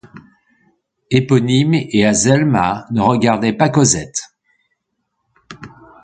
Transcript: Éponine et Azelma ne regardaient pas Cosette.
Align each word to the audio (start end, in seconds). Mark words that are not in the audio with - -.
Éponine 1.11 1.75
et 1.75 2.07
Azelma 2.07 2.87
ne 2.89 3.01
regardaient 3.01 3.53
pas 3.53 3.69
Cosette. 3.69 4.33